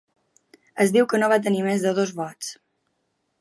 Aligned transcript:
Es 0.85 0.93
diu 0.95 1.07
que 1.11 1.19
no 1.23 1.29
va 1.33 1.39
tenir 1.49 1.61
més 1.67 1.85
de 1.85 1.93
dos 2.01 2.15
vots. 2.23 2.51